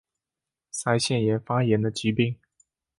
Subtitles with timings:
[0.73, 2.35] 腮腺炎发炎的疾病。